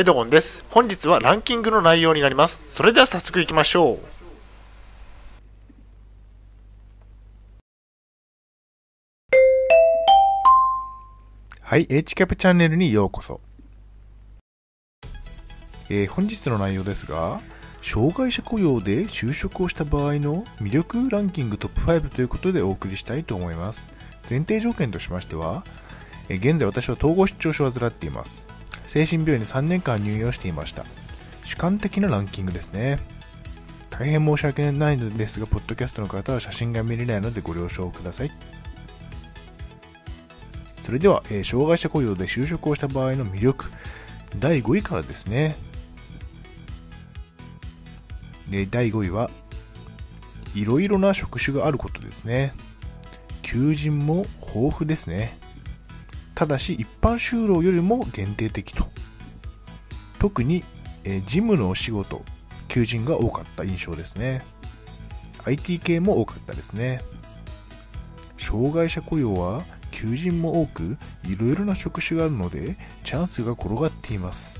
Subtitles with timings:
[0.00, 0.64] エドゴンです。
[0.70, 2.62] 本日はランキングの内容になります。
[2.66, 3.98] それでは早速いきましょう。
[11.60, 13.42] はい、H キャプチャンネルにようこそ。
[15.90, 17.42] えー、本日の内容ですが、
[17.82, 23.90] 障害者雇用で就職をした場合の魅力ランキングトップ5ということでお送りしたいと思います。
[24.30, 25.62] 前提条件としましては、
[26.30, 28.59] えー、現在私は統合失調症を患っています。
[28.90, 30.84] 精神病院に3年間入院をしていました。
[31.44, 32.98] 主観的なランキングですね。
[33.88, 38.32] 大変申し訳ないのですが、ポッドキャストの方は写真が見れないのでご了承ください。
[40.82, 43.66] それでは、えー、障害者雇用で就職をした場合の魅力、
[44.40, 45.54] 第5位からですね。
[48.48, 49.30] で第5位は、
[50.56, 52.54] いろいろな職種があることですね。
[53.42, 55.38] 求人も豊富ですね。
[56.40, 58.86] ただし一般就労よりも限定的と。
[60.18, 60.64] 特に、
[61.04, 62.24] え、事務のお仕事、
[62.66, 64.40] 求人が多かった印象ですね。
[65.44, 67.02] IT 系も多かったですね。
[68.38, 72.74] 障害者雇用は求人も多くいろいろな職種があるので
[73.04, 74.58] チャンスが転がっています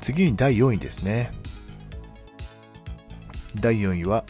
[0.00, 1.30] 次に第4位ですね
[3.60, 4.24] 第4位は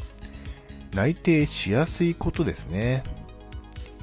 [0.95, 3.05] 内定しやすいことですね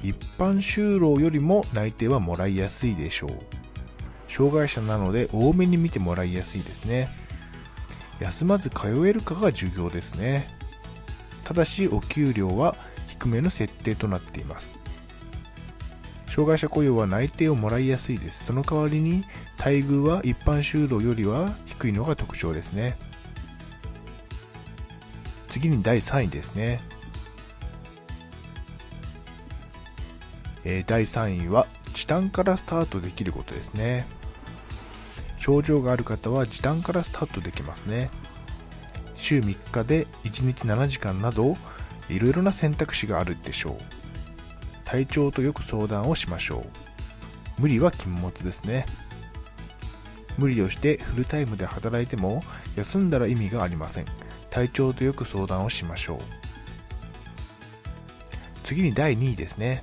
[0.02, 3.30] 一般就労よりも内定はもらいやすいでしょう。
[4.28, 7.08] 障害者なので多めに見てもらいやすいですね。
[8.20, 10.48] 休まず通えるかが重要ですね。
[11.44, 12.76] ただしお給料は
[13.08, 14.78] 低めの設定となっています。
[16.26, 18.44] 障害者雇用は内定をもらいやすいです。
[18.44, 19.24] その代わりに
[19.58, 22.96] 待遇は一般就労よりは低いのが特徴ですね。
[25.48, 26.80] 次に第3位ですね、
[30.64, 34.06] え、第3位は時短からスタートできることですね。
[35.36, 38.10] 症状がある方は時短からスタートできますね。
[39.14, 41.56] 週3日で1日7時間など
[42.08, 43.76] いろいろな選択肢があるでしょう。
[44.84, 46.64] 体調とよく相談をしましょ
[47.58, 47.60] う。
[47.60, 48.86] 無理は禁物ですね。
[50.38, 52.42] 無理をしてフルタイムで働いても
[52.76, 54.06] 休んだら意味がありません。
[54.50, 56.18] 体調とよく相談をしましょう。
[58.62, 59.82] 次に第2位ですね。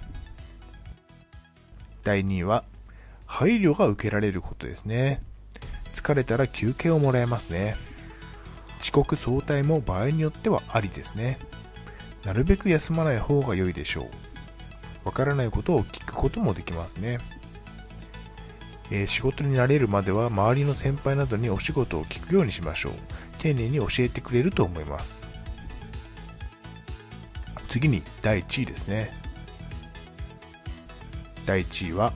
[2.03, 2.63] 第2位は
[3.25, 5.21] 配慮が受けられることですね。
[5.93, 7.75] 疲れたら休憩をもらえますね。
[8.81, 11.37] 遅刻早退も場合によってはありですね。
[12.23, 14.05] なるべく休まない方が良いでしょう。
[15.05, 17.19] わからないことを聞くこともできますね、
[18.91, 22.93] えー、仕事に慣れるまでは周りの先輩などにお仕事を聞くようにしましょう。
[23.37, 25.23] 丁寧に教えてくれると思います。
[27.67, 29.11] 次に第1位ですね。
[31.49, 32.13] 第1位は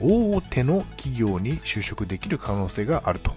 [0.00, 3.34] 大手の企業に就職できる可能性があると。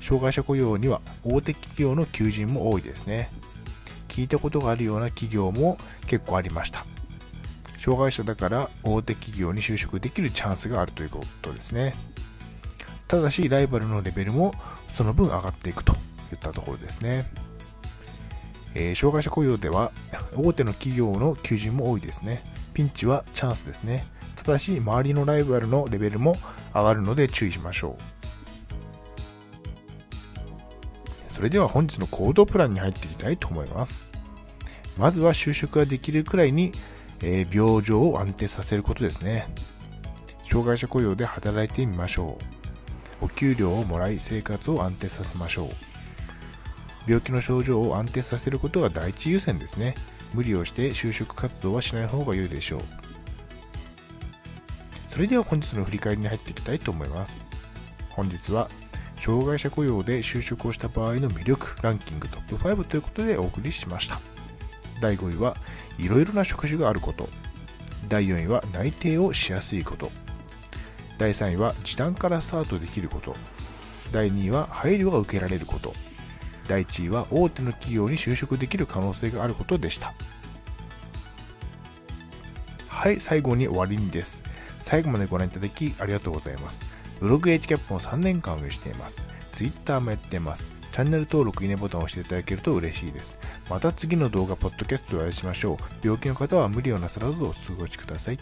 [0.00, 3.30] 障害者雇用には大手企業の求人も多いですね。
[4.08, 5.78] 聞いたことがあるような企業も
[6.08, 6.84] 結構ありました。
[7.78, 11.94] 障害者だから大手企業に就職できるチャンスがあるということですね。
[13.06, 14.52] ただしライバルのレベルも
[14.88, 15.92] その分上がっていくと
[16.32, 17.26] いったところですね、
[18.74, 19.92] えー、障害者雇用では
[20.36, 22.42] 大手の企業の求人も多いですね。
[22.70, 26.36] ピンチはチャンスですねただし周りのライバルのレベルも
[26.74, 28.20] 上がるので注意しましょう
[31.40, 34.10] それでは本日の行動プランに入っていきたいと思います。
[34.98, 36.70] まずは就職ができるくらいに、
[37.22, 39.46] えー、病状を安定させることですね。
[40.44, 42.36] 障害者雇用で働いてみましょ
[43.22, 43.24] う。
[43.24, 45.70] お給料をもらい生活を安定させましょう。
[47.06, 49.94] 病気の症状を安定させることが第一優先ですね。
[50.34, 52.80] 無理をして就職活動はしない方が良いでしょう。
[55.08, 57.40] それでは本日の振り返りに入っていきたいと思います。
[58.10, 58.70] 本日は
[59.16, 64.20] 障害者雇用で就職をした場合の魅力ランキングトップ5ということでお送りしました。
[65.00, 65.56] 第5位は
[65.98, 67.28] いろいろな職種があること。
[68.08, 70.10] 第4位は内定をしやすいこと。
[71.18, 73.36] 第3位は時短からスタートできること。
[74.12, 75.92] 第2位は配慮が受けられること。
[76.70, 80.14] 第1位は大手の企業に就職できる可能性があることでした
[82.88, 84.42] はい最後に終わりにです
[84.80, 89.20] 最後までご覧いただきありがとうございますブログ HCAP も3年間運営しています。
[89.52, 90.72] Twitter もやっています。
[90.90, 93.38] チャンネル登録、いいねボタンを押していただけると嬉しいです。
[93.68, 95.76] また次の動画、ポッドキャストでお会いしましょう。
[96.02, 98.38] 病気の方は無理をなさらずお過ごしください。